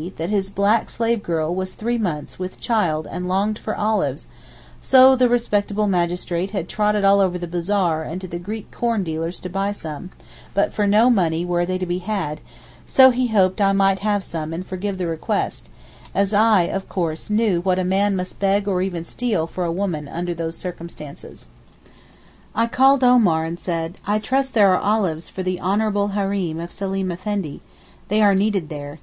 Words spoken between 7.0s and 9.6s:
all over the bazaar and to the Greek corn dealers to